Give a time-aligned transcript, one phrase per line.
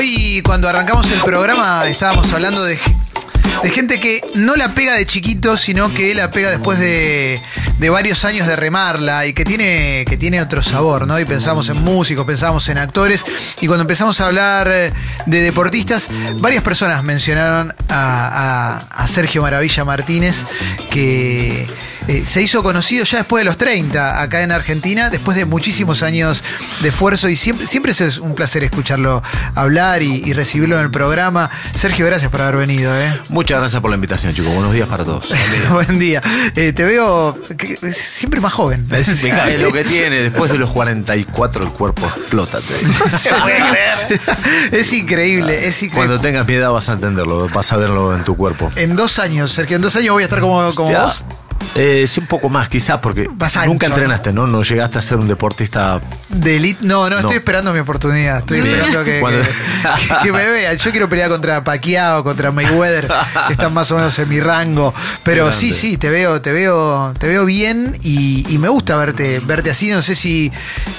[0.00, 2.78] Hoy cuando arrancamos el programa estábamos hablando de,
[3.70, 7.38] gente que no la pega de chiquito, sino que la pega después de,
[7.90, 11.20] varios años de remarla y que tiene, que tiene otro sabor, ¿no?
[11.20, 13.26] Y pensamos en músicos, pensamos en actores.
[13.60, 14.68] Y cuando empezamos a hablar
[15.26, 16.08] de deportistas,
[16.38, 20.46] varias personas mencionaron a Sergio Maravilla Martínez,
[20.88, 21.68] que
[22.08, 26.02] eh, se hizo conocido ya después de los 30 acá en Argentina, después de muchísimos
[26.02, 26.42] años
[26.80, 29.22] de esfuerzo y siempre, siempre es un placer escucharlo
[29.54, 31.50] hablar y, y recibirlo en el programa.
[31.74, 32.94] Sergio, gracias por haber venido.
[32.94, 33.12] ¿eh?
[33.28, 34.52] Muchas gracias por la invitación, chicos.
[34.52, 35.28] Buenos días para todos.
[35.70, 36.22] Buen día.
[36.56, 37.38] Eh, te veo
[37.92, 38.88] siempre más joven.
[39.00, 39.24] Es
[39.60, 42.58] lo que tiene, después de los 44 el cuerpo explota.
[44.72, 46.06] es increíble, es increíble.
[46.06, 48.70] Cuando tengas mi edad vas a entenderlo, vas a verlo en tu cuerpo.
[48.76, 51.24] En dos años, Sergio, en dos años voy a estar como, como Ya, vos.
[51.74, 54.46] Eh, sí, un poco más quizás, porque Vas nunca entrenaste, ¿no?
[54.46, 56.80] No llegaste a ser un deportista De elite.
[56.86, 58.38] No, no, estoy esperando mi oportunidad.
[58.38, 60.76] Estoy esperando que, Cuando- que- que me vean.
[60.76, 63.08] Yo quiero pelear contra Pacquiao, contra Mayweather,
[63.46, 64.92] que están más o menos en mi rango.
[65.22, 65.60] Pero Grande.
[65.60, 69.70] sí, sí, te veo, te veo, te veo bien y, y me gusta verte, verte
[69.70, 69.90] así.
[69.90, 70.50] No sé si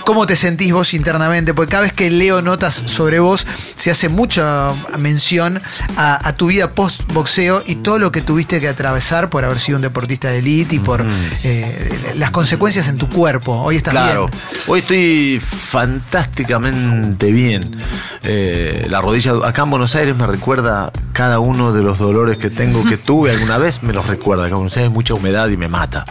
[0.06, 4.10] cómo te sentís vos internamente, porque cada vez que leo notas sobre vos, se hace
[4.10, 5.60] mucha mención
[5.98, 9.60] a, a tu vida post boxeo y todo lo que tuviste que atravesar por haber
[9.60, 11.06] sido un deportista de elite y por
[11.44, 13.54] eh, las consecuencias en tu cuerpo.
[13.62, 14.40] Hoy estás Claro, bien.
[14.68, 17.76] hoy estoy fantásticamente bien.
[18.24, 22.50] Eh, la rodilla acá en Buenos Aires me recuerda cada uno de los dolores que
[22.50, 24.44] tengo, que tuve alguna vez, me los recuerda.
[24.44, 26.06] Acá en Buenos Aires mucha humedad y me mata.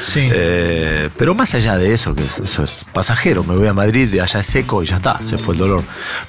[0.00, 0.28] Sí.
[0.32, 4.08] Eh, pero más allá de eso, que es- eso es pasajero, me voy a Madrid,
[4.08, 5.82] de allá es seco y ya está, se fue el dolor.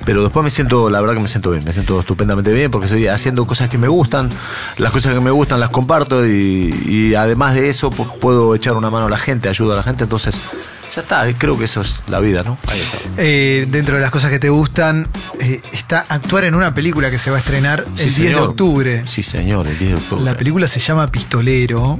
[0.06, 2.86] Pero después me siento, la verdad que me siento bien, me siento estupendamente bien porque
[2.86, 4.30] estoy haciendo cosas que me gustan,
[4.78, 8.74] las cosas que me gustan las comparto y, y además de eso pu- puedo echar
[8.76, 10.42] una mano a la gente, ayudo a la gente, entonces
[10.96, 12.58] ya está, creo que eso es la vida, ¿no?
[12.68, 12.98] Ahí está.
[13.18, 15.08] Eh, dentro de las cosas que te gustan,
[15.40, 18.40] eh, está actuar en una película que se va a estrenar Sí, el 10 de
[18.40, 19.04] octubre.
[19.08, 20.24] Sí, señor, el 10 de octubre.
[20.24, 22.00] La película se llama Pistolero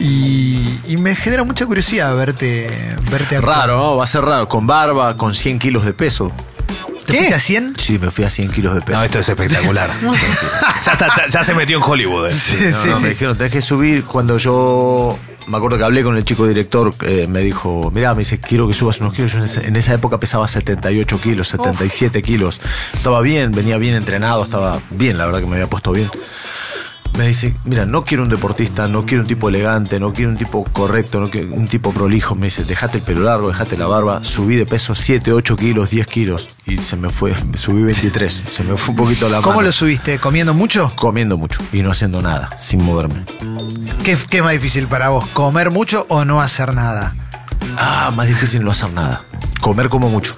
[0.00, 2.68] y, y me genera mucha curiosidad verte,
[3.10, 3.58] verte actuar.
[3.58, 3.96] Raro, ¿no?
[3.96, 6.32] Va a ser raro, con barba, con 100 kilos de peso.
[7.12, 7.74] ¿Te fuiste a 100?
[7.78, 8.98] Sí, me fui a 100 kilos de peso.
[8.98, 9.90] No, esto es espectacular.
[10.84, 12.28] ya, está- ya- ya se metió en Hollywood.
[12.28, 12.32] eh.
[12.34, 13.02] Sí, No, sí, no, sí.
[13.04, 14.04] me dijeron, tenés que subir.
[14.04, 18.20] Cuando yo me acuerdo que hablé con el chico director, eh, me dijo, mira, me
[18.20, 19.32] dice, quiero que subas unos kilos.
[19.32, 22.60] Yo en, ese- en esa época pesaba 78 kilos, 77 kilos.
[22.92, 26.10] Estaba bien, venía bien entrenado, estaba bien, la verdad que me había puesto bien.
[27.18, 30.38] Me dice, mira, no quiero un deportista, no quiero un tipo elegante, no quiero un
[30.38, 32.34] tipo correcto, no quiero un tipo prolijo.
[32.34, 34.24] Me dice, dejate el pelo largo, dejate la barba.
[34.24, 36.48] Subí de peso 7, 8 kilos, 10 kilos.
[36.66, 38.44] Y se me fue, subí 23.
[38.50, 39.66] Se me fue un poquito la ¿Cómo mano.
[39.66, 40.18] lo subiste?
[40.18, 40.92] ¿Comiendo mucho?
[40.96, 43.24] Comiendo mucho y no haciendo nada, sin moverme.
[44.04, 45.26] ¿Qué, qué es más difícil para vos?
[45.28, 47.14] ¿Comer mucho o no hacer nada?
[47.76, 49.22] Ah, más difícil no hacer nada.
[49.60, 50.34] Comer como mucho.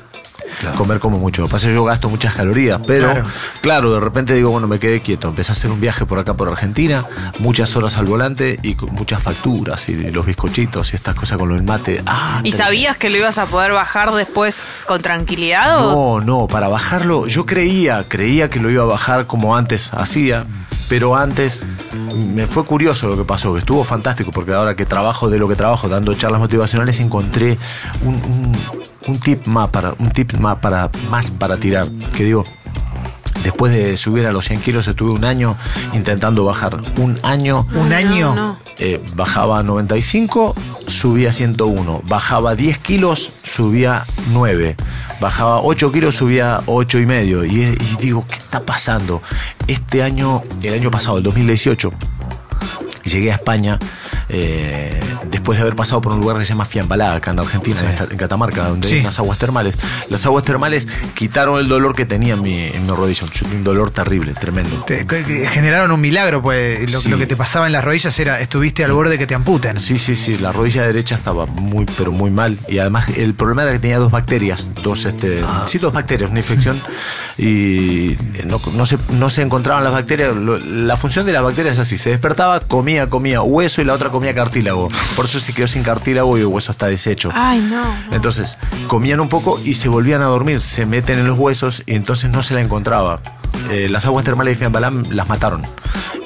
[0.76, 1.42] Comer como mucho.
[1.42, 3.26] Lo que pasa es que yo gasto muchas calorías, pero Claro.
[3.60, 3.92] claro.
[3.94, 5.28] de repente digo, bueno, me quedé quieto.
[5.28, 7.04] Empecé a hacer un viaje por acá, por Argentina,
[7.38, 11.54] muchas horas al volante y muchas facturas y los bizcochitos y estas cosas con lo
[11.54, 12.02] del mate.
[12.06, 15.86] Ah, ¿Y sabías que lo ibas a poder bajar después con tranquilidad?
[15.86, 19.92] o- No, no, para bajarlo, yo creía, creía que lo iba a bajar como antes
[19.94, 20.44] hacía,
[20.88, 21.62] pero antes
[22.32, 25.48] me fue curioso lo que pasó, que estuvo fantástico, porque ahora que trabajo de lo
[25.48, 27.58] que trabajo, dando charlas motivacionales, encontré
[28.02, 32.44] un, un- un tip más para, un tip más para, más para tirar, que digo,
[33.42, 35.56] después de subir a los 100 kilos estuve un año
[35.92, 38.34] intentando bajar, un año ¿Un año?
[38.34, 38.58] no.
[38.78, 40.54] eh, bajaba 95,
[40.86, 42.02] subía 101.
[42.08, 44.76] Bajaba 10 kilos, subía 9.
[45.20, 47.44] Bajaba 8 kilos, subía 8 y medio.
[47.44, 49.22] Y, y digo, ¿qué está pasando?
[49.66, 51.92] Este año, el año pasado, el 2018,
[53.04, 53.78] llegué a España
[54.28, 57.80] eh, después de haber pasado por un lugar que se llama Fiambalá, acá en Argentina,
[57.80, 58.94] en Cata- en Catamarca, donde Sí.
[58.96, 59.78] hay unas aguas termales.
[60.08, 63.26] Las aguas termales quitaron el dolor que tenía en mi, en mi rodilla.
[63.52, 64.84] Un dolor terrible, tremendo.
[64.84, 65.04] Te-
[65.48, 67.08] generaron un milagro, pues lo, Sí.
[67.10, 69.78] lo que te pasaba en las rodillas era, estuviste al borde que te amputen.
[69.80, 72.58] Sí, sí, sí, la rodilla derecha estaba muy, pero muy mal.
[72.68, 76.40] Y además el problema era que tenía dos bacterias, dos, este, sí, dos bacterias, una
[76.40, 76.80] infección.
[77.36, 78.16] Y
[78.46, 80.34] no, no se, no se encontraban las bacterias.
[80.36, 84.10] La función de las bacterias es así, se despertaba, comía, comía hueso y la otra
[84.14, 84.88] comía cartílago.
[85.16, 87.30] Por eso se quedó sin cartílago y el hueso está deshecho.
[87.34, 87.82] Ay, no.
[88.12, 91.94] Entonces, comían un poco y se volvían a dormir, se meten en los huesos y
[91.94, 93.20] entonces no se la encontraba.
[93.70, 95.62] Eh, las aguas termales de Fiambalán las mataron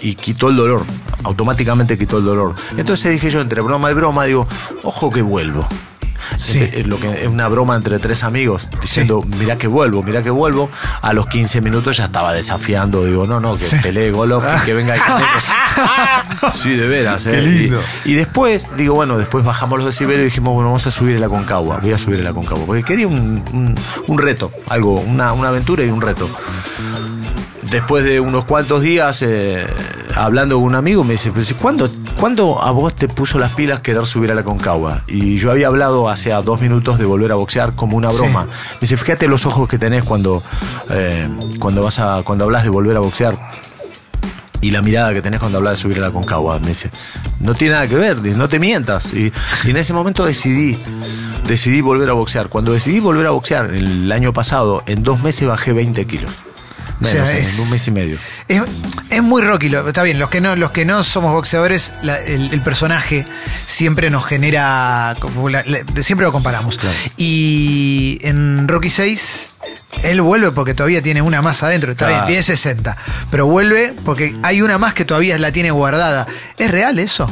[0.01, 0.85] y quitó el dolor,
[1.25, 2.55] automáticamente quitó el dolor.
[2.77, 4.47] Entonces dije yo, entre broma y broma, digo,
[4.83, 5.67] ojo que vuelvo.
[6.37, 6.61] Sí.
[6.61, 10.31] Eh, lo que es una broma entre tres amigos, diciendo, mirá que vuelvo, mirá que
[10.31, 10.71] vuelvo.
[11.03, 13.77] A los 15 minutos ya estaba desafiando, digo, no, no, que Sí.
[13.83, 15.01] pelee Golovkin, que venga y
[16.53, 17.33] Sí, de veras, eh.
[17.33, 17.81] Qué lindo.
[18.05, 21.17] Y, y después, digo, bueno, después bajamos los decibelios y dijimos, bueno, vamos a subir
[21.17, 23.75] a la Concagua, voy a subir a la Concagua, porque quería un, un-
[24.07, 26.29] un reto, algo, una, una aventura y un reto.
[27.71, 29.67] Después de unos cuantos días, eh,
[30.25, 31.31] hablando con un amigo, me dice,
[31.61, 31.89] ¿cuándo,
[32.19, 35.03] ¿cuándo a vos te puso las pilas querer subir a la Concagua?
[35.07, 38.19] Y yo había hablado hace dos minutos de volver a boxear como una Sí.
[38.19, 38.45] broma.
[38.47, 40.43] Me dice, fíjate los ojos que tenés cuando,
[40.91, 41.27] eh,
[41.59, 43.37] cuando, vas a, cuando hablas de volver a boxear
[44.61, 46.59] y la mirada que tenés cuando hablas de subir a la Concagua.
[46.59, 46.91] Me dice,
[47.41, 49.13] no tiene nada que ver, dice, no te mientas.
[49.15, 49.33] Y,
[49.65, 50.79] y en ese momento decidí,
[51.47, 52.49] decidí volver a boxear.
[52.49, 56.31] Cuando decidí volver a boxear el año pasado, en dos meses bajé 20 kilos.
[57.01, 58.19] O sea, Menos, es- en un mes y medio.
[58.49, 58.63] Es,
[59.11, 62.19] es muy Rocky, lo- está bien, los que no, los que no somos boxeadores, la-
[62.21, 63.25] el, el personaje
[63.67, 66.77] siempre nos genera, como la- la- siempre lo comparamos.
[67.17, 69.51] Y en Rocky 6,
[70.03, 72.27] él vuelve porque todavía tiene una más adentro, está Claro.
[72.27, 72.97] bien, tiene 60,
[73.31, 76.27] pero vuelve porque hay una más que todavía la tiene guardada.
[76.59, 77.31] ¿Es real eso?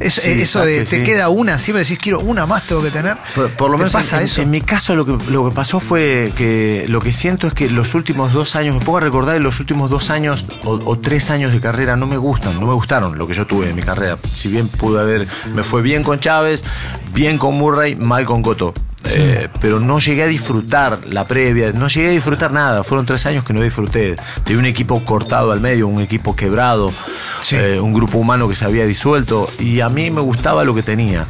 [0.00, 1.10] Es- sí, eso de, sabes que te sí.
[1.12, 3.16] queda una, siempre decís, quiero una más, tengo que tener.
[3.34, 4.40] Por, por lo ¿Te menos pasa en, eso?
[4.40, 7.68] en mi caso lo que, lo que pasó fue que lo que siento es que
[7.68, 10.98] los últimos dos años, me pongo a recordar de los últimos dos años o, o
[10.98, 13.76] tres años de carrera no me gustan, no me gustaron lo que yo tuve en
[13.76, 14.16] mi carrera.
[14.32, 16.64] Si bien pude haber, me fue bien con Chávez,
[17.12, 18.72] bien con Murray, mal con Cotto.
[19.10, 22.82] Eh, pero no llegué a disfrutar la previa, no llegué a disfrutar nada.
[22.84, 24.16] Fueron tres años que no disfruté.
[24.44, 26.92] Tenía un equipo cortado al medio, un equipo quebrado,
[27.40, 27.56] Sí.
[27.56, 30.82] eh, un grupo humano que se había disuelto y a mí me gustaba lo que
[30.82, 31.26] tenía.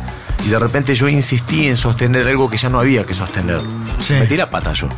[0.47, 3.61] Y de repente yo insistí en sostener algo que ya no había que sostener.
[3.99, 4.15] Sí.
[4.15, 4.89] Me tiré a pata yo.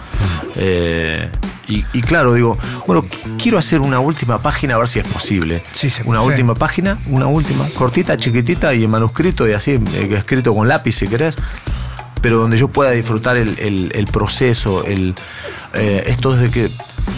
[0.56, 1.31] Eh,
[1.69, 5.06] y, y claro, digo, bueno, qu- quiero hacer una última página a ver si es
[5.06, 5.62] posible.
[5.73, 6.26] Sí, se- una sí.
[6.26, 10.93] última página, una última, cortita, chiquitita y en manuscrito y así, eh, escrito con lápiz
[10.93, 11.37] si querés
[12.23, 15.15] pero donde yo pueda disfrutar el, el- el proceso, el,
[15.75, 16.69] eh, estos de que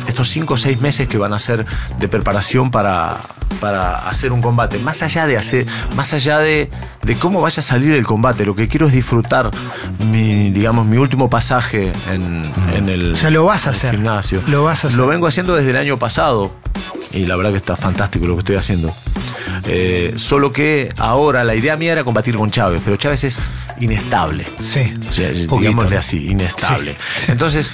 [0.08, 1.64] estos cinco o seis meses que van a ser
[1.98, 3.18] de preparación para,
[3.60, 5.66] para hacer un combate, más allá de hacer,
[5.96, 6.70] más allá de,
[7.02, 9.50] de cómo vaya a salir el combate, lo que quiero es disfrutar
[9.98, 13.92] mi, digamos, mi último pasaje en, en el, O sea, lo vas a hacer.
[13.94, 14.40] gimnasio.
[14.48, 14.98] Lo vas a hacer.
[14.98, 16.54] Lo vengo haciendo desde el año pasado
[17.12, 18.92] y la verdad que está fantástico lo que estoy haciendo.
[19.66, 23.40] Eh, solo que ahora la idea mía era combatir con Chávez, pero Chávez es
[23.80, 24.46] inestable.
[24.60, 24.92] Sí.
[25.08, 26.94] O sea, digámosle así, inestable.
[27.16, 27.32] Sí, sí.
[27.32, 27.72] Entonces,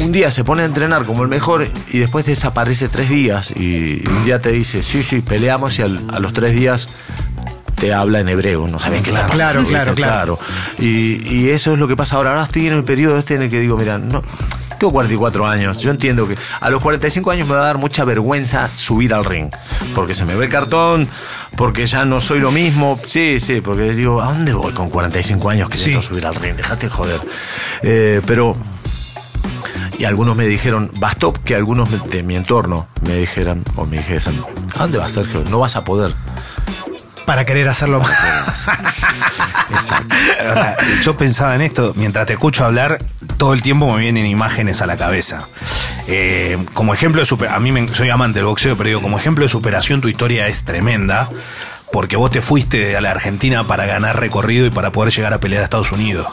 [0.00, 4.02] un día se pone a entrenar como el mejor y después desaparece tres días y
[4.08, 6.88] un día te dice, sí, sí, peleamos y al- a los tres días
[7.76, 10.38] te habla en hebreo, no sabes qué está Claro, claro, claro.
[10.80, 12.30] Y, y eso es lo que pasa ahora.
[12.32, 14.22] Ahora estoy en el periodo este en el que digo, mira, no,
[14.78, 18.04] tengo 44 años, yo entiendo que a los 45 años me va a dar mucha
[18.04, 19.50] vergüenza subir al ring,
[19.94, 21.08] porque se me ve el cartón,
[21.56, 25.50] porque ya no soy lo mismo, sí, sí, porque digo, ¿a dónde voy con 45
[25.50, 26.08] años queriendo Sí.
[26.08, 26.54] subir al ring?
[26.56, 27.20] Dejate de joder.
[27.82, 28.56] Eh, pero...
[29.98, 34.40] Y algunos me dijeron, bastó que algunos de mi entorno me dijeran, o me dijesen,
[34.76, 35.42] ¿a dónde vas, Sergio?
[35.50, 36.12] No vas a poder.
[37.28, 38.66] Para querer hacerlo más.
[39.70, 40.14] Exacto.
[41.02, 42.96] Yo pensaba en esto, mientras te escucho hablar,
[43.36, 45.46] todo el tiempo me vienen imágenes a la cabeza.
[46.06, 49.18] Eh, como ejemplo de super, a mí me- soy amante del boxeo, pero digo, como
[49.18, 51.28] ejemplo de superación tu historia es tremenda,
[51.92, 55.38] porque vos te fuiste a la Argentina para ganar recorrido y para poder llegar a
[55.38, 56.28] pelear a Estados Unidos.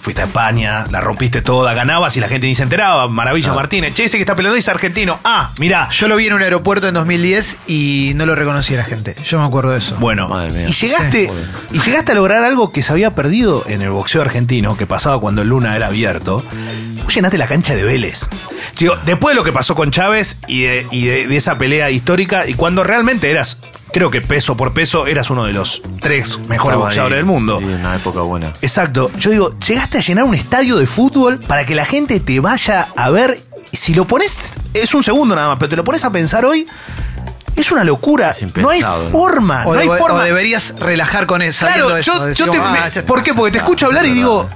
[0.00, 3.06] Fuiste a España, la rompiste toda, ganabas y la gente ni se enteraba.
[3.08, 5.20] Maravilla Martínez, che, ese que está peleando es argentino.
[5.24, 8.84] Ah, mirá, Yo lo vi en un aeropuerto en 2010 y no lo reconocía la
[8.84, 9.14] gente.
[9.22, 9.96] Yo me acuerdo de eso.
[10.00, 10.68] Bueno, Madre mía.
[10.68, 11.26] y llegaste,
[11.70, 11.76] Sí.
[11.76, 15.20] y llegaste a lograr algo que se había perdido en el boxeo argentino, que pasaba
[15.20, 16.44] cuando el Luna era abierto.
[17.04, 18.28] Vos llenaste la cancha de Vélez.
[18.78, 21.90] Digo, después de lo que pasó con Chávez y de, y de- de esa pelea
[21.90, 23.58] histórica, y cuando realmente eras,
[23.92, 27.24] creo que peso por peso, eras uno de los tres mejores Estaba boxeadores ahí, del
[27.26, 27.58] mundo.
[27.58, 28.52] Sí, una época buena.
[28.62, 29.10] Exacto.
[29.18, 32.88] Yo digo, llegaste a llenar un estadio de fútbol para que la gente te vaya
[32.96, 33.38] a ver.
[33.72, 36.44] Y Si lo pones, es un segundo nada más, pero te lo pones a pensar
[36.44, 36.66] hoy,
[37.56, 38.30] es una locura.
[38.30, 38.82] Es no hay
[39.12, 39.64] forma.
[39.66, 40.20] o, no hay forma.
[40.20, 41.66] o deberías relajar con eso.
[41.66, 42.58] Claro, eso, yo, decir, yo te.
[42.58, 43.02] "Ah, me- ya está".
[43.06, 43.34] ¿Por qué?
[43.34, 44.48] Porque te escucho hablar y digo.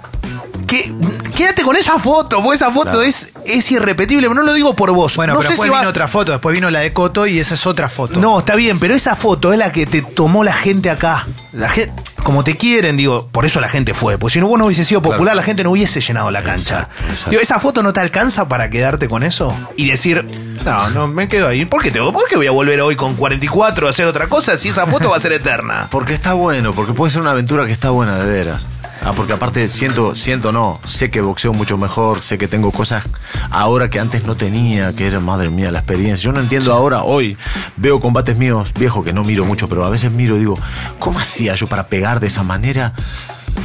[0.75, 3.02] Que, quédate con esa foto, porque esa foto Claro.
[3.02, 4.28] es, es irrepetible.
[4.28, 5.14] No lo digo por vos.
[5.16, 7.26] Bueno, no pero sé después si va- vino otra foto, después vino la de Coto
[7.26, 8.19] y esa es otra foto.
[8.21, 11.26] No, está bien, pero esa foto es la que te tomó la gente acá.
[11.52, 11.93] La gente,
[12.25, 14.19] como te quieren, digo, por eso la gente fue.
[14.19, 15.37] Porque si no vos no hubiese sido popular, Claro.
[15.37, 16.81] la gente no hubiese llenado la cancha.
[16.81, 17.31] Exacto, exacto.
[17.31, 19.54] Digo, ¿esa foto no te alcanza para quedarte con eso?
[19.76, 20.25] Y decir,
[20.64, 21.64] no, no, me quedo ahí.
[21.66, 24.57] ¿Por qué, tengo, ¿Por qué voy a volver hoy con 44 a hacer otra cosa
[24.57, 25.88] si esa foto va a ser eterna?
[25.90, 28.66] Porque está bueno, porque puede ser una aventura que está buena de veras.
[29.06, 33.04] Ah, porque aparte siento, siento no, sé que boxeo mucho mejor, sé que tengo cosas
[33.50, 36.25] ahora que antes no tenía, que era madre mía la experiencia.
[36.25, 37.37] Yo no entiendo ahora, hoy
[37.76, 40.58] veo combates míos viejos que no miro mucho, pero a veces miro y digo,
[40.99, 42.94] ¿cómo hacía yo para pegar de esa manera?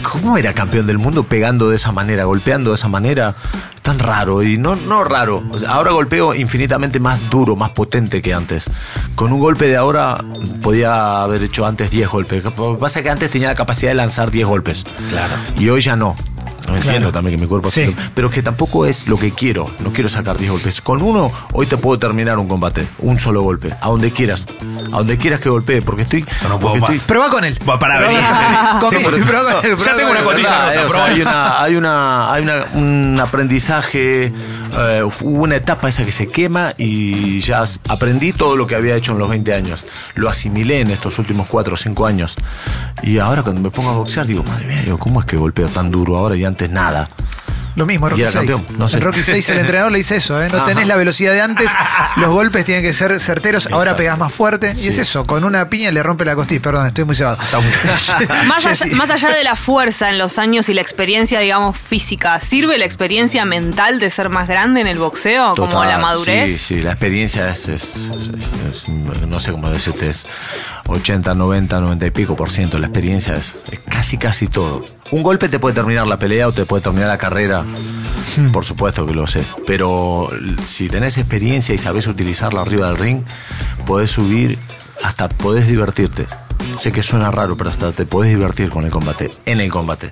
[0.03, 3.35] ¿Cómo era campeón del mundo pegando de esa manera, golpeando de esa manera?
[3.81, 5.43] Tan raro, y no, no raro.
[5.51, 8.65] O sea, ahora golpeo infinitamente más duro, más potente que antes.
[9.15, 10.23] Con un golpe de ahora
[10.61, 12.43] podía haber hecho antes 10 golpes.
[12.43, 14.85] Lo que pasa es que antes tenía la capacidad de lanzar 10 golpes.
[15.09, 15.33] Claro.
[15.57, 16.15] Y hoy ya no.
[16.67, 17.95] No entiendo también que mi cuerpo Sí.
[18.13, 19.71] Pero que tampoco es lo que quiero.
[19.79, 20.81] No quiero sacar 10 golpes.
[20.81, 22.85] Con uno, hoy te puedo terminar un combate.
[22.99, 23.73] Un solo golpe.
[23.81, 24.47] A donde quieras.
[24.91, 25.81] A donde quieras que golpee.
[25.81, 26.23] Porque estoy.
[26.43, 26.89] Yo no puedo más.
[26.91, 27.57] estoy- Probá con él.
[27.67, 28.19] Va para venir.
[28.79, 29.01] con él.
[29.03, 31.05] Con- él, ya tengo una eh, o sea, probá.
[31.05, 34.25] hay una, hay una, hay una- un aprendizaje,
[34.77, 38.95] eh, hubo una etapa esa que se quema y ya aprendí todo lo que había
[38.95, 39.87] hecho en los 20 años.
[40.15, 42.35] Lo asimilé en estos últimos 4 o 5 años.
[43.01, 45.89] Y ahora cuando me pongo a boxear digo, madre mía, ¿cómo es que golpeo tan
[45.91, 47.09] duro ahora y antes nada?
[47.75, 48.49] Lo mismo, Rocky era 6.
[48.49, 48.97] campeón, no sé.
[48.97, 50.49] En Rocky 6 el entrenador le dice eso, ¿eh?
[50.51, 50.65] No Ajá.
[50.65, 51.69] tenés la velocidad de antes,
[52.17, 54.73] los golpes tienen que ser certeros, ahora pegás más fuerte.
[54.77, 56.61] Y es eso, con una piña le rompe la costilla.
[56.61, 57.37] Perdón, estoy muy cebado.
[58.47, 62.39] Más allá, más allá de la fuerza en los años y la experiencia, digamos, física,
[62.41, 65.53] ¿sirve la experiencia mental de ser más grande en el boxeo?
[65.55, 66.51] como Total, la madurez.
[66.51, 68.89] Sí, sí, la experiencia es, es- es- es-
[69.27, 70.25] no sé cómo decirte, es
[70.87, 72.77] 80, 90, 90 y pico por ciento.
[72.79, 74.83] La experiencia es, es casi, casi todo.
[75.11, 77.63] Un golpe te puede terminar la pelea o te puede terminar la carrera,
[78.37, 78.51] Hmm.
[78.51, 79.43] por supuesto que lo sé.
[79.65, 80.27] Pero
[80.65, 83.23] si tenés experiencia y sabes utilizarla arriba del ring,
[83.87, 84.59] podés subir,
[85.03, 86.27] hasta podés divertirte.
[86.75, 90.09] Sé que suena raro, pero hasta te podés divertir con el combate, en el combate.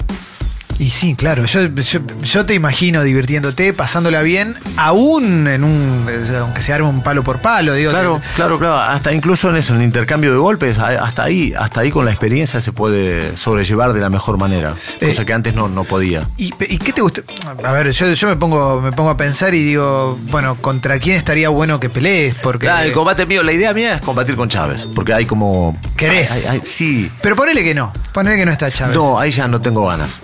[0.80, 6.06] Y sí, claro, yo, yo, yo te imagino divirtiéndote, pasándola bien, aún en un.
[6.08, 7.90] eh, aunque se arme un palo por palo, digo.
[7.92, 8.76] Claro, te- claro, claro.
[8.78, 12.12] Hasta incluso en eso, en el intercambio de golpes, hasta ahí, hasta ahí con la
[12.12, 14.76] experiencia se puede sobrellevar de la mejor manera.
[15.02, 16.22] Eh, cosa que antes no, no podía.
[16.38, 17.22] ¿Y, y qué te gusta?
[17.64, 21.16] A ver, yo, yo me pongo me pongo a pensar y digo, bueno, ¿contra quién
[21.16, 22.36] estaría bueno que pelees?
[22.36, 22.68] Porque.
[22.68, 25.76] Claro, el combate mío, la idea mía es combatir con Chávez, porque hay como...
[25.96, 26.32] ¿Querés?
[26.48, 27.12] hay- hay- sí.
[27.22, 28.96] Pero ponele que no, ponele que no está Chávez.
[28.96, 30.22] No, ahí ya no tengo ganas.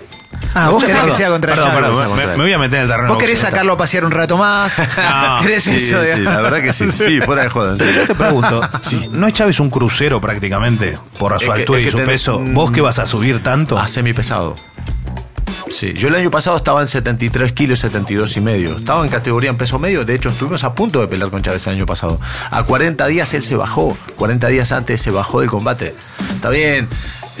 [0.54, 1.84] Ah, vos querés que sea contra perdón, Chávez.
[1.98, 3.08] perdón, me, me voy a meter en el terreno.
[3.08, 4.78] Vos querés sacarlo a pasear un rato más.
[4.96, 6.00] No, ¿Querés Sí, eso?
[6.14, 7.76] sí, la verdad que sí, sí, fuera de joda.
[7.76, 7.92] serio.
[8.02, 8.60] Yo te pregunto,
[9.10, 11.98] ¿no es Chávez un crucero prácticamente por su Es que- altura es y que su
[11.98, 12.38] tenés- peso?
[12.40, 13.78] mm, ¿Vos qué vas a subir tanto?
[13.78, 14.54] A pesado.
[15.70, 18.76] Sí, yo el año pasado estaba en 73 kilos, 72 y medio.
[18.76, 20.04] Estaba en categoría en peso medio.
[20.04, 22.20] De hecho, estuvimos a punto de pelear con Chávez el año pasado.
[22.50, 23.96] A 40 días él se bajó.
[24.16, 25.96] 40 días antes se bajó del combate.
[26.34, 26.86] Está bien.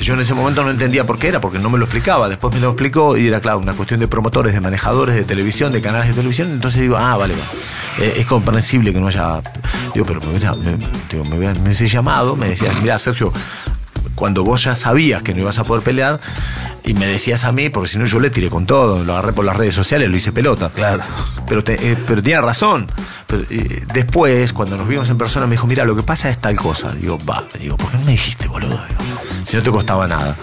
[0.00, 2.28] Yo en ese momento no entendía por qué era, porque no me lo explicaba.
[2.28, 5.72] Después me lo explicó y era, claro, una cuestión de promotores, de manejadores de televisión,
[5.72, 6.50] de canales de televisión.
[6.50, 8.02] Entonces digo, ah, vale, va.
[8.04, 9.40] Eh, es comprensible que no haya.
[9.94, 10.76] Digo, pero me hubiera, me,
[11.10, 13.32] digo, me, hubiera- me hubiese llamado, me decía, mira, Sergio,
[14.16, 16.20] cuando vos ya sabías que no ibas a poder pelear
[16.84, 19.32] y me decías a mí, porque si no yo le tiré con todo, lo agarré
[19.32, 20.70] por las redes sociales, lo hice pelota.
[20.74, 21.02] Claro.
[21.48, 22.86] Pero, te- eh, pero tenía razón.
[23.26, 26.38] Pero, eh, después, cuando nos vimos en persona, me dijo, mira, lo que pasa es
[26.38, 26.90] tal cosa.
[26.92, 28.70] Digo, va, digo, ¿por qué no me dijiste, boludo?
[28.88, 30.36] Digo, si no te costaba nada.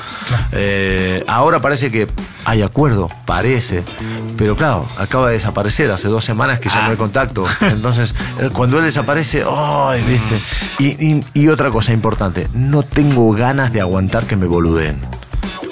[0.52, 2.08] Eh, ahora parece que
[2.46, 3.84] hay acuerdo, parece.
[4.38, 7.44] Pero claro, acaba de desaparecer hace dos semanas que ya no hay contacto.
[7.62, 10.40] Entonces, eh, cuando él desaparece, ¡ay, viste!
[10.80, 15.00] Y, y- y otra cosa importante, no tengo ganas de aguantar que me boludeen.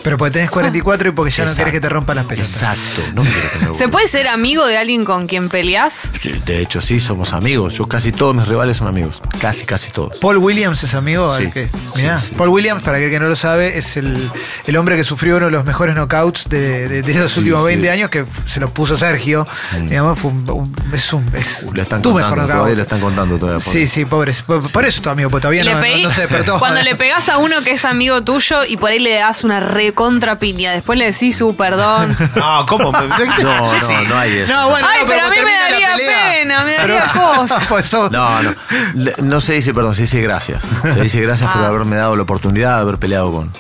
[0.04, 2.54] Pero porque tenés 44 y porque ya no querés que te rompan las pelotas.
[2.54, 6.12] Exacto, no quiero que me ¿Se puede ser amigo de alguien con quien peleas?
[6.22, 7.74] Sí, De hecho, sí, somos amigos.
[7.76, 9.22] Yo casi todos mis rivales son amigos.
[9.42, 10.18] Casi, casi todos.
[10.20, 11.36] Paul Williams es amigo.
[11.38, 12.32] Sí, que- mirá, sí.
[12.38, 14.30] Paul Williams, para aquel que no lo sabe, es el,
[14.68, 17.62] el hombre que sufrió uno de los mejores knockouts de, de- de los Sí, últimos
[17.62, 17.66] sí.
[17.68, 19.48] 20 años, que se lo puso Sergio.
[19.84, 22.56] Digamos, fue un- un- es un, es Le están tu contando, mejor knockout.
[22.58, 23.60] todavía le están contando todavía.
[23.60, 24.34] Sí, sí, pobre.
[24.46, 26.58] Por, por eso tu amigo, porque todavía no, no- pedí- no se despertó.
[26.60, 29.60] Cuando le pegás a uno que es amigo tuyo y por ahí le das una
[29.90, 32.16] recontra piña, después le decís su perdón.
[32.36, 32.92] No, ¿cómo?
[32.92, 34.54] No, no, no hay eso.
[34.54, 37.62] No, bueno, Ay, no, pero a mí me daría pena, me Pero- daría cosa.
[37.68, 38.10] Pues No,
[38.44, 38.54] no.
[38.96, 40.64] Le- No se dice perdón, se dice gracias.
[40.94, 41.68] Se dice gracias por Ah.
[41.68, 43.54] haberme dado la oportunidad de haber peleado con,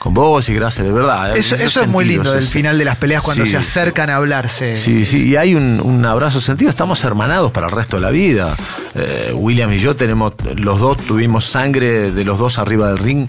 [0.00, 1.36] con vos y gracias de verdad.
[1.36, 4.10] Eso, esos eso es muy lindo del final de las peleas cuando Sí, se acercan
[4.10, 4.76] a hablarse.
[4.76, 6.70] Sí, sí, y hay un, un abrazo sentido.
[6.70, 8.56] Estamos hermanados para el resto de la vida.
[8.96, 13.28] Eh, William y yo tenemos, los dos tuvimos sangre de los dos arriba del ring.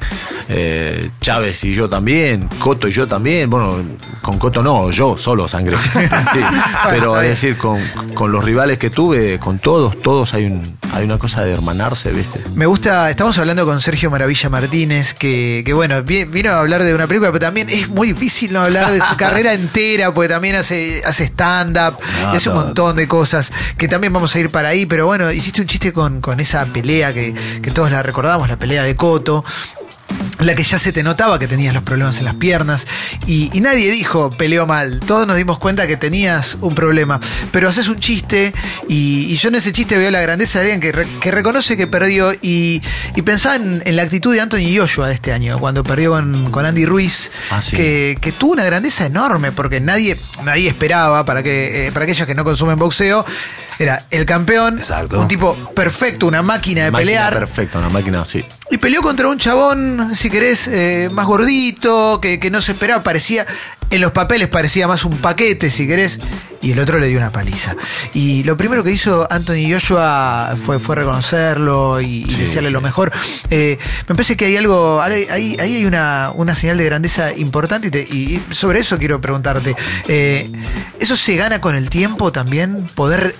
[0.49, 3.49] Eh, Chávez y yo también, Coto y yo también.
[3.49, 3.75] Bueno,
[4.21, 5.77] con Coto no, yo solo sangre.
[6.31, 6.39] Sí,
[6.89, 7.79] pero es decir, con,
[8.13, 10.63] con los rivales que tuve, con todos, todos hay, un,
[10.93, 12.39] hay una cosa de hermanarse, ¿viste?
[12.55, 16.83] Me gusta, estamos hablando con Sergio Maravilla Martínez, que, que bueno, vi- vino a hablar
[16.83, 20.29] de una película, pero también es muy difícil no hablar de su carrera entera, porque
[20.29, 21.97] también hace, hace stand-up,
[22.33, 25.31] y hace un montón de cosas, que también vamos a ir para ahí, pero bueno,
[25.31, 28.95] hiciste un chiste con, con esa pelea que, que todos la recordamos, la pelea de
[28.95, 29.43] Coto.
[30.39, 32.87] La que ya se te notaba que tenías los problemas en las piernas
[33.27, 37.19] y, y nadie dijo peleó mal, todos nos dimos cuenta que tenías un problema,
[37.51, 38.53] pero haces un chiste
[38.87, 41.77] y, y yo en ese chiste veo la grandeza de alguien que, re- que reconoce
[41.77, 42.81] que perdió y,
[43.15, 46.49] y pensaba en, en la actitud de Anthony Joshua de este año, cuando perdió con,
[46.49, 47.75] con Andy Ruiz, Ah, sí.
[47.75, 52.25] que, que tuvo una grandeza enorme porque nadie, nadie esperaba, para, que, eh, para aquellos
[52.25, 53.25] que no consumen boxeo,
[53.81, 55.19] era el campeón, Exacto.
[55.19, 57.33] un tipo perfecto, una máquina de Máquina pelear.
[57.33, 58.43] Perfecta, una máquina así.
[58.69, 63.01] Y peleó contra un chabón, si querés, eh, más gordito, que, que no se esperaba,
[63.03, 63.45] parecía,
[63.89, 66.19] en los papeles parecía más un paquete, si querés,
[66.61, 67.75] y el otro le dio una paliza.
[68.13, 73.11] Y lo primero que hizo Anthony Joshua fue, fue reconocerlo y, y desearle lo mejor.
[73.49, 77.87] Eh, me parece que hay algo, ahí, ahí hay una, una señal de grandeza importante
[77.87, 79.75] y, te- y- y sobre eso quiero preguntarte.
[80.07, 80.49] Eh,
[80.99, 82.87] ¿Eso se gana con el tiempo también?
[82.95, 83.35] ¿Poder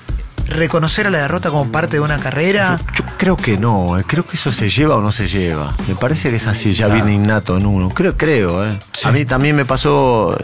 [0.51, 2.79] reconocer a la derrota como parte de una carrera?
[2.95, 5.73] Yo creo que no, eh, creo que eso se lleva o no se lleva.
[5.87, 7.89] Me parece que es así, ya viene innato en uno.
[7.89, 8.79] Creo, creo, eh.
[9.03, 10.37] A mí también me pasó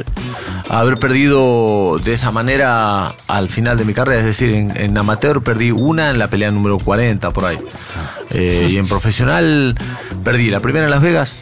[0.69, 5.41] haber perdido de esa manera al final de mi carrera, es decir, en, en amateur
[5.41, 7.57] perdí una en la pelea número 40 por ahí.
[8.31, 9.75] Eh, y en profesional
[10.23, 11.39] perdí la primera en Las Vegas.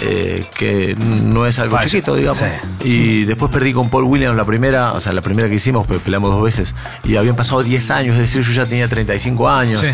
[0.00, 2.38] Eh, que no es algo Falla, chiquito, digamos.
[2.38, 2.44] sí.
[2.84, 6.30] Y después perdí con Paul Williams la primera, o sea, la primera que hicimos, peleamos
[6.30, 6.74] dos veces.
[7.04, 9.80] Y habían pasado 10 años, es decir, yo ya tenía 35 años.
[9.80, 9.88] Sí.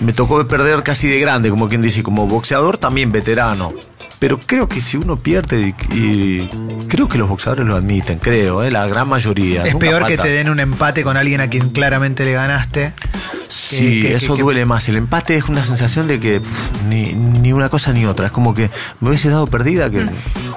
[0.00, 3.72] Me tocó perder casi de grande, como quien dice, como boxeador también veterano.
[4.22, 6.48] Pero creo que si uno pierde, y, y
[6.88, 8.70] creo que los boxeadores lo admiten, creo, ¿eh?
[8.70, 9.64] la gran mayoría.
[9.64, 12.92] Es peor que te den un empate con alguien a quien claramente le ganaste.
[13.48, 14.88] Sí, que- que- eso que- duele más.
[14.88, 18.26] El empate es una sensación de que pff, ni, ni una cosa ni otra.
[18.26, 20.06] Es como que me hubiese dado perdida que.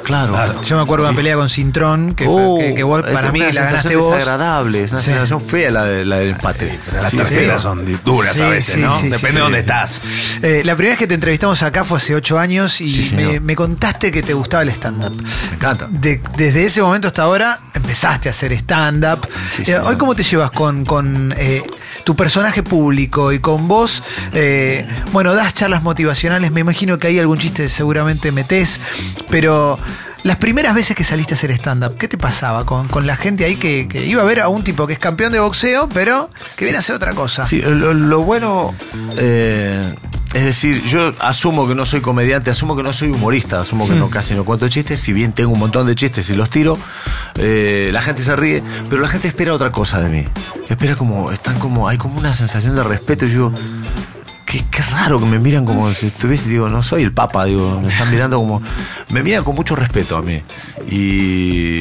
[0.03, 0.33] Claro.
[0.33, 0.61] Claro.
[0.61, 3.31] Yo me acuerdo de una pelea con Cintrón, que, Oh, que- que vos, es para
[3.31, 4.11] mí la ganaste vos.
[4.11, 5.07] desagradable, es una Sí.
[5.07, 6.77] sensación fea la, de- la del empate.
[6.85, 7.63] Pero las Sí, tarjetas sí.
[7.63, 8.95] son duras Sí, a veces, sí, ¿no?
[8.99, 9.61] sí, Depende sí, de dónde sí.
[9.61, 10.01] estás.
[10.43, 13.23] Eh, la primera vez que te entrevistamos acá fue hace ocho años y Sí, me,
[13.25, 13.41] señor.
[13.55, 15.15] Me contaste que te gustaba el stand-up.
[15.15, 15.87] Me encanta.
[15.89, 19.25] De- desde ese momento hasta ahora empezaste a hacer stand-up.
[19.63, 19.79] Sí, Eh.
[19.79, 21.63] Hoy, ¿cómo te llevas con, con, eh,
[22.03, 24.03] tu personaje público y con vos?
[24.33, 28.81] Eh, bueno, das charlas motivacionales, me imagino que hay algún chiste seguramente metés,
[29.29, 29.79] pero
[30.23, 33.45] las primeras veces que saliste a hacer stand-up, ¿qué te pasaba con, con la gente
[33.45, 36.29] ahí que, que iba a ver a un tipo que es campeón de boxeo, pero
[36.57, 37.47] que viene a hacer otra cosa?
[37.47, 38.73] Sí, lo, lo bueno,
[40.35, 43.95] es decir, yo asumo que no soy comediante, asumo que no soy humorista, asumo que
[43.95, 46.77] no casi no cuento chistes, si bien tengo un montón de chistes y los tiro,
[47.35, 50.25] eh, la gente se ríe, pero la gente espera otra cosa de mí.
[50.67, 53.53] Espera como, están como, hay como una sensación de respeto y yo...
[54.45, 57.81] Qué, qué raro que me miran como si estuviese, digo, no soy el papa, digo,
[57.81, 58.61] me están mirando como,
[59.09, 60.43] me miran con mucho respeto a mí.
[60.87, 61.79] Y,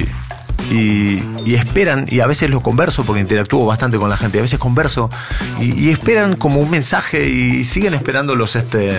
[0.70, 4.42] y, y esperan, y a veces lo converso porque interactúo bastante con la gente, a
[4.42, 5.10] veces converso
[5.60, 8.94] y, y esperan como un mensaje y siguen esperando los este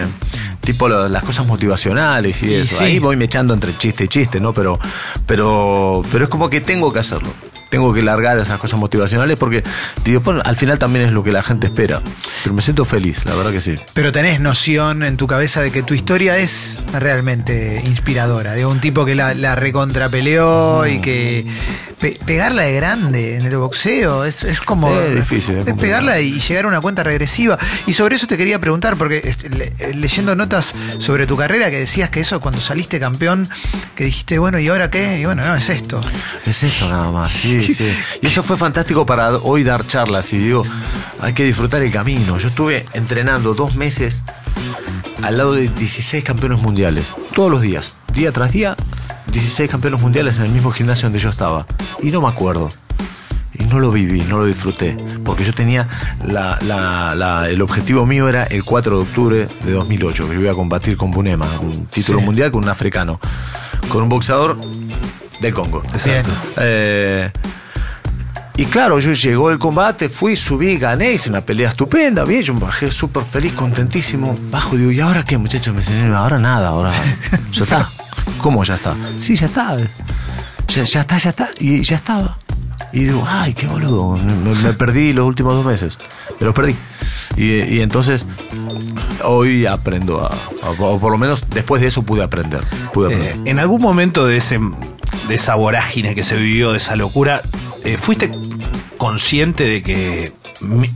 [0.62, 2.78] tipo las cosas motivacionales y, Y eso.
[2.78, 2.84] sí.
[2.84, 4.54] Ahí voy me echando entre chiste y chiste, ¿no?
[4.54, 4.80] Pero,
[5.26, 7.30] pero, pero es como que tengo que hacerlo.
[7.76, 9.62] Tengo que largar esas cosas motivacionales porque
[10.46, 12.02] al final también es lo que la gente espera.
[12.44, 13.78] Pero me siento feliz, la verdad que sí.
[13.94, 18.54] Pero tenés noción en tu cabeza de que tu historia es realmente inspiradora.
[18.54, 21.46] De un tipo que la, la recontrapeleó y que
[22.00, 24.98] pe- pegarla de grande en el boxeo es, es como.
[24.98, 27.58] Es difícil, es pegarla y llegar a una cuenta regresiva.
[27.88, 31.80] Y sobre eso te quería preguntar, porque este, le- leyendo notas sobre tu carrera que
[31.80, 33.50] decías que eso cuando saliste campeón,
[33.96, 35.20] que dijiste, bueno, ¿y ahora qué?
[35.20, 36.00] Y bueno, no, es esto.
[36.46, 37.90] Es eso nada más, sí, sí.
[38.22, 40.32] Y eso fue fantástico para hoy dar charlas.
[40.34, 40.64] Y digo,
[41.20, 42.38] hay que disfrutar el camino.
[42.38, 44.24] Yo estuve entrenando dos meses
[45.24, 48.76] al lado de 16 campeones mundiales, todos los días, día tras día,
[49.32, 51.66] 16 campeones mundiales en el mismo gimnasio donde yo estaba.
[52.04, 52.70] Y no me acuerdo.
[53.58, 54.98] Y no lo viví, no lo disfruté.
[55.24, 55.88] Porque yo tenía
[56.28, 60.42] la, la- la- el objetivo mío era el 4 de octubre de 2008, que yo
[60.42, 62.26] iba a combatir con Bunema, un título Sí.
[62.26, 63.20] mundial con un africano,
[63.88, 64.58] con un boxeador
[65.42, 65.84] del Congo.
[65.92, 66.32] Exacto.
[66.58, 67.32] Eh,
[68.58, 72.54] y claro, yo llegó el combate, fui, subí, gané, hice una pelea estupenda, bien, yo
[72.54, 74.34] me bajé súper feliz, contentísimo.
[74.50, 75.74] Bajo, digo, ¿y ahora qué, muchachos?
[75.74, 76.90] Me dicen, ahora nada, ahora
[77.52, 77.90] ya está.
[78.38, 78.96] ¿Cómo ya está?
[79.20, 79.76] Sí, ya está.
[80.70, 81.50] Ya, ya está, ya está.
[81.60, 82.38] Y ya estaba.
[82.94, 84.16] Y digo, ay, qué boludo.
[84.18, 86.00] Me, me perdí los últimos dos meses.
[86.40, 86.76] Me los perdí.
[87.36, 88.26] Y, y entonces,
[89.24, 90.28] hoy aprendo a,
[90.66, 92.62] a- O por lo menos después de eso pude aprender.
[92.94, 93.36] Pude aprender.
[93.36, 94.60] Eh, en algún momento de ese
[95.28, 97.42] de esa vorágine que se vivió, de esa locura,
[97.84, 98.30] eh, ¿fuiste
[98.98, 100.32] consciente de que,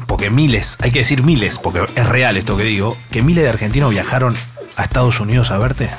[0.07, 3.49] porque miles, hay que decir miles, porque es real esto que digo, que miles de
[3.49, 4.35] argentinos viajaron
[4.77, 5.89] a Estados Unidos a verte?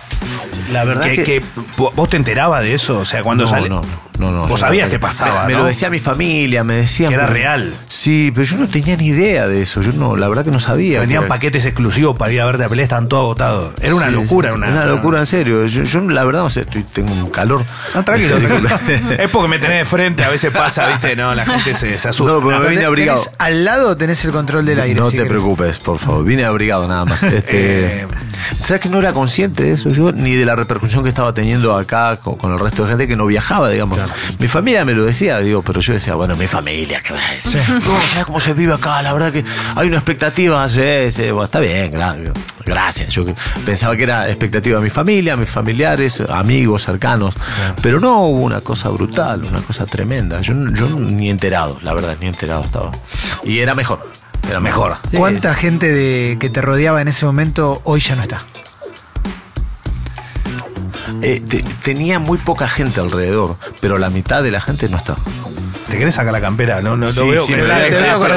[0.72, 1.42] la verdad que, que, que-
[1.76, 3.68] vos te enterabas de eso, o sea, cuando no, sale...
[3.68, 4.40] no, no, no.
[4.42, 5.59] Vos yo sabías no- que pasaba, Me, me ¿no?
[5.61, 7.09] lo decía mi familia, me decían.
[7.11, 7.74] Que era pero- real.
[7.88, 9.80] Sí, pero yo no tenía ni idea de eso.
[9.83, 10.94] Yo no, la verdad que no sabía.
[10.94, 13.74] Se vendían que- paquetes exclusivos para ir a verte la pelea, estaban todos agotados.
[13.80, 15.66] Era una Sí, locura, sí, una, locura, en serio.
[15.66, 17.64] Yo, yo, la verdad no sé, estoy, tengo un calor.
[17.94, 18.37] No, tranquilo,
[19.18, 22.09] es porque me tenés de frente, a veces pasa, viste, no, la gente se, se
[22.09, 22.33] asusta.
[22.33, 23.20] No, pero me No, vine abrigado.
[23.20, 24.98] tenés al lado tenés el control del aire.
[25.00, 25.30] No si te querés.
[25.30, 26.24] preocupes, por favor.
[26.24, 27.22] Vine abrigado nada más.
[27.30, 28.06] Este, Eh.
[28.62, 30.12] ¿Sabes que no era consciente de eso yo?
[30.12, 33.16] Ni de la repercusión que estaba teniendo acá con, con el resto de gente que
[33.16, 33.98] no viajaba, digamos.
[34.38, 37.60] Mi familia me lo decía, digo, pero yo decía, bueno, mi familia, ¿qué a decir?
[37.68, 39.02] No, ¿sabes cómo se vive acá?
[39.02, 39.44] La verdad que
[39.76, 40.68] hay una expectativa.
[40.68, 42.16] Sí, sí, bueno, está bien, gra-
[42.64, 43.12] gracias.
[43.12, 43.24] Yo
[43.64, 47.34] pensaba que era expectativa de mi familia, mis familiares, amigos, cercanos.
[47.82, 50.40] Pero no hubo una cosa brutal, una cosa tremenda.
[50.40, 52.90] Yo, yo ni enterado, la verdad, ni enterado estaba.
[53.44, 54.10] Y era mejor.
[54.48, 54.96] Era mejor.
[55.10, 58.42] Sí, ¿Cuánta gente de, que te rodeaba en ese momento hoy ya no está?
[61.22, 65.16] Eh, te- tenía muy poca gente alrededor, pero la mitad de la gente no está.
[65.90, 66.81] ¿Te querés sacar la campera?
[66.81, 68.29] No, no, Sí, lo veo sí, que está- te veo con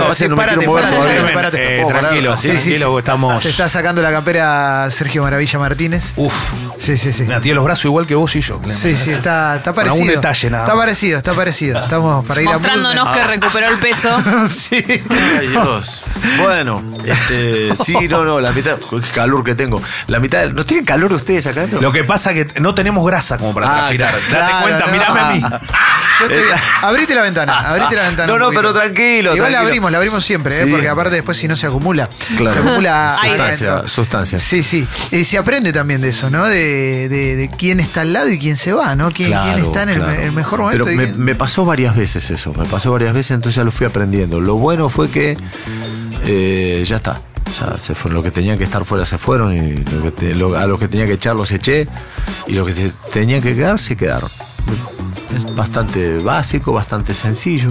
[1.26, 1.82] me párate.
[1.82, 3.44] Eh, tranquilo, Sí, tranquilo, estamos.
[3.44, 6.13] Se está sacando la campera Sergio Maravilla Martínez.
[6.16, 6.34] Uf,
[6.78, 7.24] Sí, sí, sí.
[7.24, 8.60] me tiene los brazos igual que vos y yo.
[8.72, 9.94] Sí, sí, está, está Con parecido.
[10.04, 11.84] algún detalle nada Está parecido, está parecido.
[11.84, 14.10] Estamos para ir a Mostrándonos que recuperó el peso.
[14.50, 14.84] sí.
[15.39, 16.04] Ay, Dios.
[16.42, 19.82] Bueno, este, sí, no, no, la mitad, qué calor que tengo.
[20.08, 21.82] La mitad, ¿no tienen calor ustedes acá adentro?
[21.82, 24.12] Lo que pasa es que no tenemos grasa como para Ah, transpirar.
[24.30, 24.92] claro, Date cuenta, no.
[24.92, 25.42] mirame a mí.
[26.20, 26.56] Yo estoy bien.
[26.82, 28.27] Abrite la ventana, abrite la ventana.
[28.32, 29.60] No, no, pero tranquilo, Igual la tranquilo.
[29.67, 30.67] abrimos, la abrimos siempre, ¿eh?
[30.69, 32.10] Porque aparte después si no se acumula.
[32.38, 32.62] Claro.
[32.62, 33.17] Se acumula.
[33.21, 34.39] Sustancia, sustancia.
[34.39, 34.88] Sí, sí.
[35.12, 36.45] Y se aprende también de eso, ¿no?
[36.45, 39.12] De, de- de quién está al lado y quién se va, ¿no?
[39.12, 40.12] Quién, Claro, quién está en el, claro.
[40.13, 40.84] el mejor momento.
[40.86, 43.63] Pero y me, quién- me pasó varias veces eso, me pasó varias veces, entonces ya
[43.63, 44.39] lo fui aprendiendo.
[44.39, 45.38] Lo bueno fue que
[46.25, 47.19] eh, ya está.
[47.60, 50.36] Ya se fueron, los que tenían que estar fuera se fueron y lo que te-
[50.36, 51.88] lo- a los que tenía que echar los eché
[52.47, 54.29] y los que se tenían que quedar se quedaron.
[55.36, 57.69] Es bastante básico, bastante sencillo,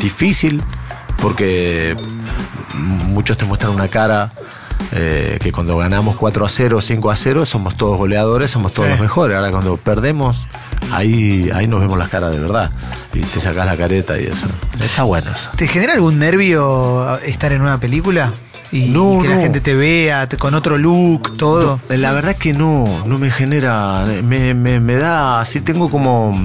[0.00, 0.62] difícil,
[1.20, 1.96] porque
[2.74, 4.30] muchos te muestran una cara
[4.92, 8.86] eh, que cuando ganamos 4 a 0, 5 a 0, somos todos goleadores, somos todos
[8.88, 8.92] Sí.
[8.92, 9.36] los mejores.
[9.36, 10.46] Ahora cuando perdemos,
[10.92, 12.70] ahí, ahí nos vemos las caras de verdad.
[13.14, 14.46] Y te sacas la careta y eso.
[14.80, 15.50] Está bueno eso.
[15.56, 18.32] ¿Te genera algún nervio estar en una película?
[18.72, 21.78] Y, No, y que la gente te vea te- con otro look, todo.
[21.90, 26.42] No, la verdad que no, no me genera, me, me, me da, así tengo como,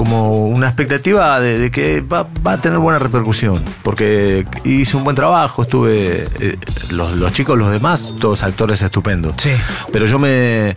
[0.00, 5.04] como una expectativa de, de que va, va a tener buena repercusión, porque hice un
[5.04, 6.56] buen trabajo, estuve, eh,
[6.92, 9.34] los, los chicos, los demás, todos actores estupendos.
[9.36, 9.50] Sí.
[9.92, 10.74] Pero yo me,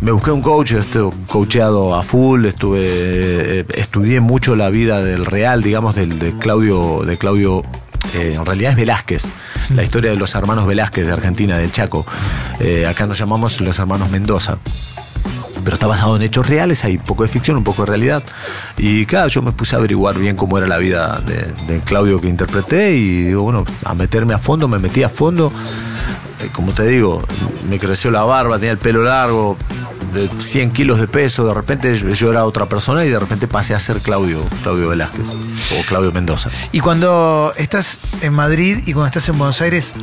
[0.00, 5.26] me busqué un coach, estuve coacheado a full, estuve, eh, estudié mucho la vida del
[5.26, 7.64] real, digamos, del, de Claudio, de Claudio
[8.14, 9.26] eh, en realidad es Velázquez,
[9.74, 12.06] la historia de los hermanos Velázquez de Argentina, del Chaco.
[12.58, 14.56] Eh, acá nos llamamos los hermanos Mendoza.
[15.64, 18.22] Pero está basado en hechos reales, hay un poco de ficción, un poco de realidad.
[18.76, 22.20] Y claro, yo me puse a averiguar bien cómo era la vida de, de Claudio
[22.20, 25.52] que interpreté y digo, bueno, a meterme a fondo, me metí a fondo.
[26.42, 27.22] Eh, como te digo,
[27.68, 29.56] me creció la barba, tenía el pelo largo,
[30.12, 33.74] de 100 kilos de peso, de repente yo- era otra persona y de repente pasé
[33.74, 36.50] a ser Claudio, Claudio Velázquez o Claudio Mendoza.
[36.70, 39.94] Y cuando estás en Madrid y cuando estás en Buenos Aires,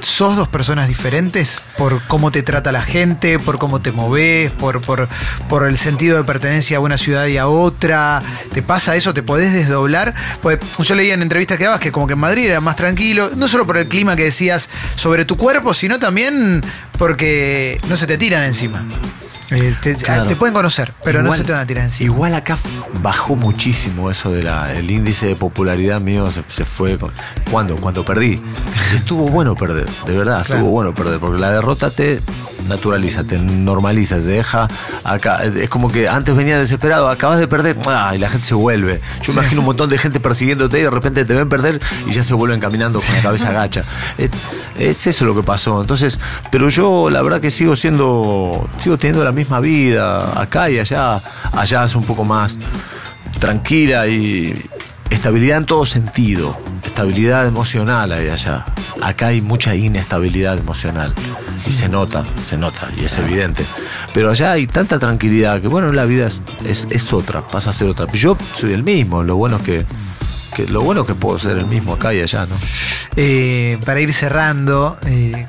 [0.00, 1.60] ¿sos dos personas diferentes?
[1.76, 5.06] Por cómo te trata la gente, por cómo te moves, por, por,
[5.50, 8.22] por el sentido de pertenencia a una ciudad y a otra.
[8.54, 9.12] ¿Te pasa eso?
[9.12, 10.14] ¿Te podés desdoblar?
[10.40, 13.30] Pues yo leía en entrevistas que dabas que como que en Madrid era más tranquilo,
[13.36, 16.62] no solo por el clima que decías sobre tu cuerpo, sino también
[16.98, 18.84] porque no se te tiran encima.
[19.50, 20.26] Eh, te, Claro.
[20.26, 22.06] te pueden conocer, pero no se te van a tirar encima.
[22.12, 22.58] Igual acá
[23.00, 26.98] bajó muchísimo eso de la, el índice de popularidad mío se, se fue
[27.50, 28.40] cuando cuando perdí.
[28.96, 30.54] Estuvo bueno perder, de verdad, Claro.
[30.60, 32.20] estuvo bueno perder, porque la derrota te
[32.66, 34.68] naturaliza, te normaliza, te deja
[35.04, 35.42] acá.
[35.44, 38.12] Es como que antes venía desesperado, acabas de perder, ¡ah!
[38.14, 39.00] y la gente se vuelve.
[39.22, 39.38] Yo Sí.
[39.38, 42.34] imagino un montón de gente persiguiéndote y de repente te ven perder y ya se
[42.34, 43.84] vuelven caminando con la cabeza agacha.
[44.18, 44.30] Es,
[44.78, 45.80] es eso lo que pasó.
[45.80, 50.78] Entonces, pero yo la verdad que sigo siendo, sigo teniendo la misma vida acá y
[50.78, 51.20] allá.
[51.52, 52.58] Allá es un poco más
[53.40, 54.54] tranquila y
[55.10, 56.56] estabilidad en todo sentido.
[56.84, 58.64] Estabilidad emocional hay allá.
[59.02, 61.12] Acá hay mucha inestabilidad emocional.
[61.66, 63.64] Y se nota, se nota, y es evidente.
[64.14, 67.72] Pero allá hay tanta tranquilidad que, bueno, la vida es, es, es otra, pasa a
[67.72, 68.06] ser otra.
[68.12, 69.86] Yo soy el mismo, lo bueno es que,
[70.70, 72.54] lo bueno que puedo ser el mismo acá y allá, ¿no?
[73.16, 75.46] Eh, para ir cerrando, eh,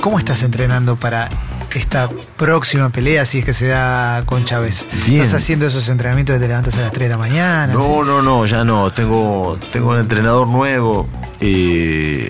[0.00, 1.28] ¿cómo estás entrenando para
[1.74, 4.86] esta próxima pelea si es que se da con Chávez?
[5.06, 5.22] Bien.
[5.22, 7.72] ¿Estás haciendo esos entrenamientos de te levantas a las 3 de la mañana?
[7.72, 8.92] No, no, no, ya no.
[8.92, 11.08] Tengo, tengo un entrenador nuevo
[11.40, 12.20] y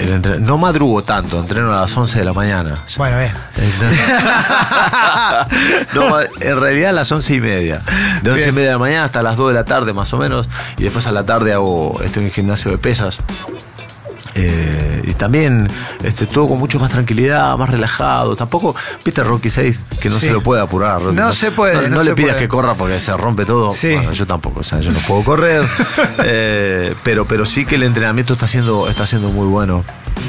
[0.00, 2.74] el entre- no madrugo tanto, entreno a las 11 de la mañana.
[2.96, 3.32] Bueno, bien.
[5.94, 7.82] no, en realidad a las once y media.
[8.22, 8.54] De once y Bien.
[8.54, 10.48] media de la mañana hasta las 2 de la tarde más o menos.
[10.78, 13.18] Y después a la tarde hago, estoy en el gimnasio de pesas.
[14.34, 15.68] Eh, y también
[16.02, 18.34] este, todo con mucho más tranquilidad, más relajado.
[18.36, 20.26] Tampoco, viste Rocky 6, que no Sí.
[20.26, 21.02] se lo puede apurar.
[21.02, 22.40] No se puede, No, no no se le pidas puede.
[22.44, 23.70] que corra porque se rompe todo.
[23.70, 23.94] Sí.
[23.94, 25.64] Bueno, yo tampoco, o sea, yo no puedo correr.
[26.26, 29.84] Eh, pero, pero sí que el entrenamiento está siendo, está siendo muy bueno.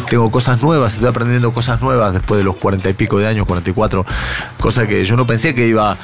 [0.10, 3.46] Tengo cosas nuevas, estoy aprendiendo cosas nuevas después de los cuarenta y pico de años,
[3.48, 4.06] 44,
[4.60, 5.98] cosa que yo no pensé que iba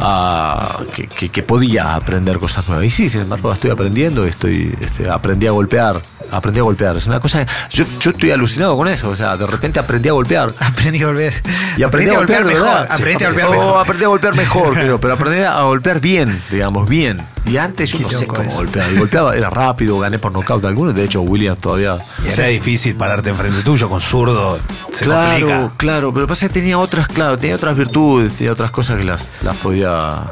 [0.00, 0.78] a.
[0.94, 2.86] que, que- que podía aprender cosas nuevas.
[2.86, 6.96] Y sí, sin embargo, estoy aprendiendo, estoy, este, aprendí a golpear, aprendí a golpear.
[6.96, 7.44] Es una cosa.
[7.70, 10.46] Yo, yo estoy alucinado con eso, o sea, de repente aprendí a golpear.
[10.60, 11.32] Aprendí a volver.
[11.76, 12.68] Y aprendí, a golpear, mejor.
[12.88, 13.80] Aprendí a golpear mejor.
[13.82, 17.20] aprendí a golpear mejor, creo, pero aprendí a golpear bien, digamos, bien.
[17.44, 18.56] Y antes yo Qué no sé cómo eso.
[18.56, 18.90] golpeaba.
[18.90, 20.94] Y golpeaba, era rápido, gané por nocaut algunos.
[20.94, 21.96] De hecho, Williams todavía.
[22.26, 24.58] Era difícil pararte enfrente tuyo con zurdo.
[24.92, 25.70] Se claro, complica.
[25.76, 29.32] claro, pero pasa que tenía otras, claro, tenía otras virtudes, tenía otras cosas que las,
[29.42, 30.24] las podía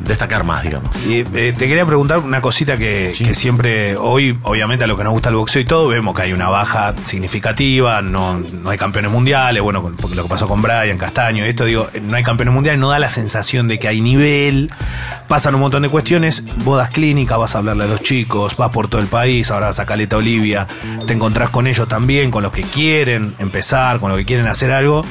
[0.00, 0.88] destacar más, digamos.
[1.06, 5.04] Y eh, te quería preguntar una cosita que, que siempre, hoy, obviamente, a lo que
[5.04, 8.76] nos gusta el boxeo y todo, vemos que hay una baja significativa, no, no hay
[8.78, 12.22] campeones mundiales, bueno, con- porque lo que pasó con Brian, Castaño, esto digo, no hay
[12.22, 14.70] campeones mundiales, no da la sensación de que hay nivel,
[15.28, 18.70] pasan un montón de cuestiones, vos das clínica, vas a hablarle a los chicos, vas
[18.70, 20.66] por todo el país, ahora vas a Caleta Olivia,
[21.06, 24.72] te encontrás con ellos también, con los que quieren empezar, con los que quieren hacer
[24.72, 25.04] algo.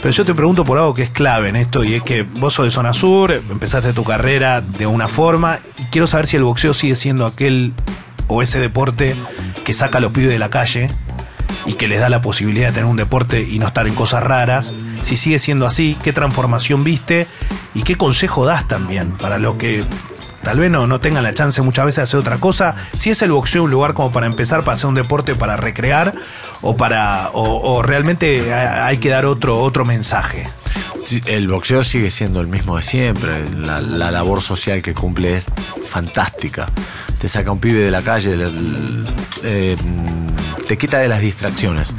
[0.00, 2.52] Pero yo te pregunto por algo que es clave en esto y es que vos
[2.54, 6.44] sos de zona sur, empezaste tu carrera de una forma y quiero saber si el
[6.44, 7.72] boxeo sigue siendo aquel
[8.28, 9.14] o ese deporte
[9.64, 10.88] que saca a los pibes de la calle
[11.66, 14.22] y que les da la posibilidad de tener un deporte y no estar en cosas
[14.22, 14.72] raras.
[15.02, 17.26] Si sigue siendo así, qué transformación viste
[17.74, 19.84] y qué consejo das también para los que
[20.42, 22.74] tal vez no, no tengan la chance muchas veces de hacer otra cosa.
[22.96, 26.14] Si es el boxeo un lugar como para empezar, para hacer un deporte, para recrear
[26.62, 30.46] o para o, o realmente hay hay que dar otro, otro mensaje.
[31.26, 33.48] El boxeo sigue siendo el mismo de siempre.
[33.56, 35.46] La, la labor social que cumple es
[35.86, 36.66] fantástica.
[37.18, 38.34] Te saca un pibe de la calle,
[39.42, 39.76] eh,
[40.66, 41.94] te quita de las distracciones.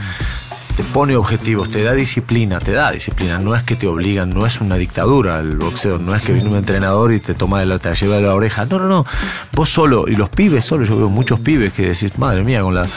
[0.76, 3.38] Te pone objetivos, te da disciplina, te da disciplina.
[3.38, 6.50] No es que te obligan, no es una dictadura el boxeo, no es que viene
[6.50, 8.66] un entrenador y te toma de la, te lleva de la oreja.
[8.66, 9.06] No, no, no.
[9.54, 12.74] Vos solo, y los pibes solo, yo veo muchos pibes que decís, madre mía, con
[12.74, 12.88] la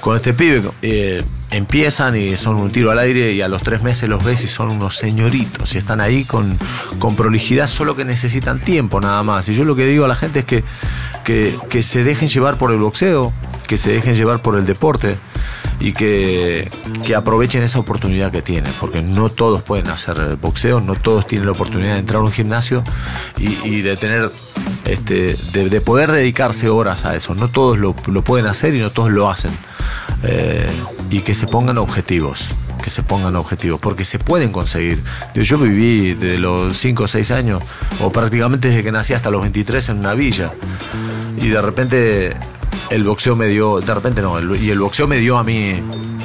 [0.00, 3.82] con este pibe eh, empiezan y son un tiro al aire y a los tres
[3.82, 6.56] meses los ves y son unos señoritos y están ahí con,
[6.98, 9.48] con prolijidad, solo que necesitan tiempo nada más.
[9.48, 10.64] Y yo lo que digo a la gente es que,
[11.24, 13.32] que, que se dejen llevar por el boxeo,
[13.66, 15.16] que se dejen llevar por el deporte
[15.80, 16.70] y que,
[17.04, 21.46] que aprovechen esa oportunidad que tienen, porque no todos pueden hacer boxeo, no todos tienen
[21.46, 22.82] la oportunidad de entrar a un gimnasio
[23.36, 24.32] y, de tener,
[24.84, 27.34] este, de, de poder dedicarse horas a eso.
[27.34, 29.52] No todos lo, pueden hacer y no todos lo hacen.
[30.24, 30.66] Eh,
[31.10, 32.50] y que se pongan objetivos,
[32.82, 35.02] que se pongan objetivos, porque se pueden conseguir.
[35.34, 37.62] Yo viví de los 5 o 6 años,
[38.00, 40.50] o prácticamente desde que nací hasta los 23 en una villa,
[41.36, 42.36] y de repente
[42.90, 45.80] el boxeo me dio, de repente no, el- y el boxeo me dio a mí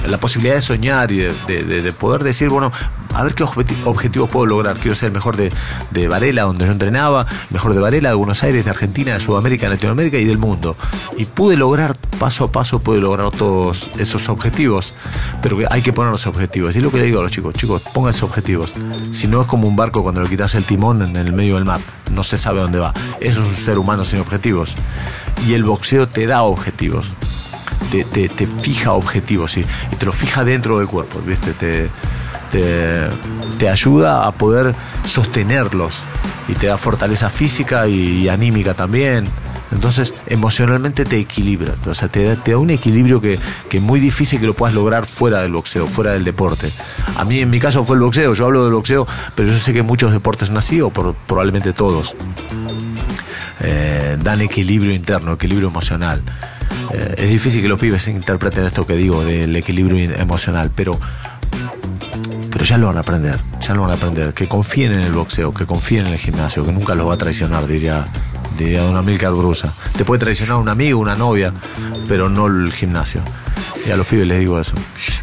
[0.08, 2.72] la posibilidad de soñar y de, de- de- de poder decir, bueno,
[3.14, 4.78] a ver qué objeti- objetivos puedo lograr.
[4.78, 5.52] Quiero ser el mejor de,
[5.92, 9.66] de Varela, donde yo entrenaba, mejor de Varela, de Buenos Aires, de Argentina, de Sudamérica,
[9.68, 10.76] de Latinoamérica y del mundo.
[11.18, 14.94] Y pude lograr, paso a paso, pude lograr todos esos objetivos,
[15.42, 16.76] pero hay que poner los objetivos.
[16.76, 18.74] Y es lo que le digo a los chicos, chicos, pónganse objetivos.
[19.12, 21.66] Si no es como un barco cuando le quitas el timón en el medio del
[21.66, 21.80] mar,
[22.12, 22.94] no se sabe dónde va.
[23.20, 24.76] Eso es un ser humano sin objetivos.
[25.48, 27.16] Y el boxeo te da objetivos
[27.92, 31.54] te, te- fija objetivos y, y te lo fija dentro del cuerpo, ¿viste?
[31.54, 31.90] Te,
[32.62, 36.06] te, ayuda a poder sostenerlos
[36.48, 39.26] y te da fortaleza física y, anímica también.
[39.72, 43.40] Entonces, emocionalmente te equilibra, o sea, te da, un equilibrio que,
[43.70, 46.70] que es muy difícil que lo puedas lograr fuera del boxeo, fuera del deporte.
[47.16, 49.74] A mí, en mi caso, fue el boxeo, yo hablo del boxeo, pero yo sé
[49.74, 52.16] que muchos deportes son así, o por- probablemente todos
[53.62, 56.22] eh, dan equilibrio interno, equilibrio emocional.
[56.94, 61.00] Eh, es difícil que los pibes interpreten esto que digo del equilibrio emocional, pero
[62.64, 64.34] pero ya lo van a aprender, ya lo van a aprender.
[64.34, 67.18] Que confíen en el boxeo, que confíen en el gimnasio, que nunca los va a
[67.18, 68.06] traicionar, diría,
[68.58, 69.74] diría don Amílcar Brusa.
[69.98, 71.54] Te puede traicionar un amigo, una novia,
[72.08, 73.22] pero no el gimnasio.
[73.86, 74.76] Y a los pibes les digo eso.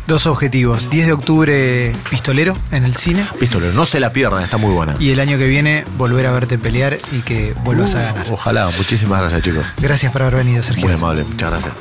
[0.07, 0.91] Dos objetivos.
[0.91, 3.27] 10 de octubre, pistolero en el cine.
[3.39, 4.95] Pistolero, no se la pierdan, está muy buena.
[4.99, 8.27] Y el año que viene, volver a verte pelear y que vuelvas a ganar.
[8.31, 9.65] Ojalá, muchísimas gracias chicos.
[9.81, 10.85] Gracias por haber venido, Sergio.
[10.85, 11.73] Muy amable, muchas gracias.